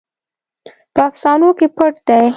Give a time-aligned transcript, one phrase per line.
[0.93, 2.27] په افسانو کې پټ دی.